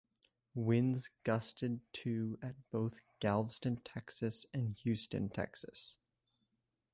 Winds 0.55 1.11
gusted 1.23 1.79
to 1.93 2.39
at 2.41 2.55
both 2.71 3.01
Galveston, 3.19 3.81
Texas 3.85 4.47
and 4.51 4.73
Houston, 4.81 5.29
Texas. 5.29 5.95